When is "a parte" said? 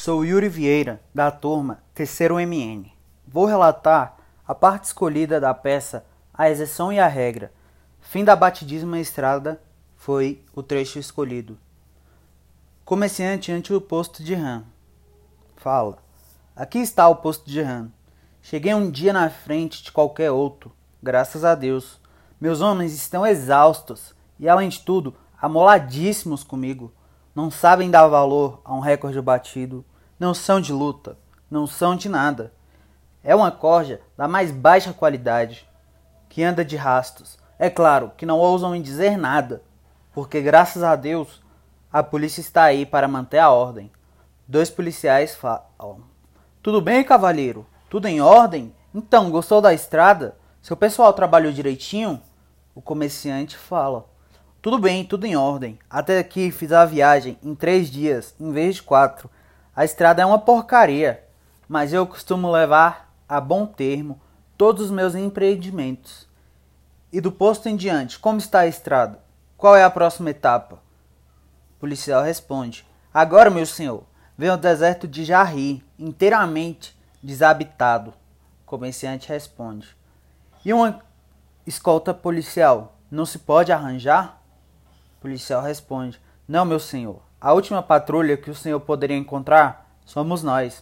4.46-4.84